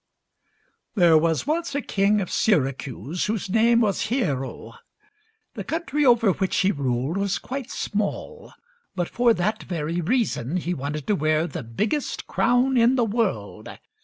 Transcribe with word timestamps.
There 0.95 1.15
was 1.15 1.45
once 1.45 1.75
a 1.75 1.81
king 1.83 2.21
of 2.21 2.31
Syracuse 2.31 3.25
whose 3.25 3.51
name 3.51 3.81
was 3.81 4.07
Hiero. 4.07 4.73
The 5.53 5.63
country 5.63 6.03
over 6.07 6.31
which 6.31 6.55
he 6.61 6.71
ruled 6.71 7.17
was 7.17 7.37
quite 7.37 7.69
small, 7.69 8.51
but 8.95 9.07
for 9.07 9.31
that 9.35 9.61
very 9.61 10.01
reason 10.01 10.57
he 10.57 10.73
wanted 10.73 11.05
to 11.05 11.15
wear 11.15 11.45
the 11.45 11.61
biggest 11.61 12.25
crown 12.25 12.77
in 12.77 12.95
the 12.95 13.05
world. 13.05 13.69